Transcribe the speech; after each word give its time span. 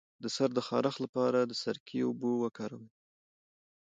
د 0.23 0.25
سر 0.35 0.49
د 0.57 0.59
خارښ 0.67 0.95
لپاره 1.05 1.39
د 1.43 1.51
سرکې 1.63 1.99
اوبه 2.07 2.31
وکاروئ 2.43 2.89